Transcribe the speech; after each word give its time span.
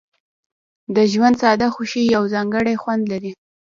د 0.95 0.97
ژوند 1.11 1.35
ساده 1.41 1.67
خوښۍ 1.73 2.03
یو 2.15 2.23
ځانګړی 2.33 2.75
خوند 2.81 3.03
لري. 3.11 3.31